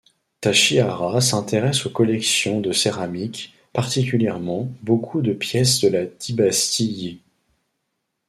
Tachihara 0.41 1.21
s'intéresse 1.21 1.85
aux 1.85 1.91
collections 1.91 2.59
de 2.59 2.71
céramiques, 2.71 3.53
particulièrement 3.71 4.67
beaucoup 4.81 5.21
de 5.21 5.31
pièces 5.31 5.79
de 5.79 5.89
la 5.89 6.07
dybastie 6.07 6.87
Yi. 6.91 7.21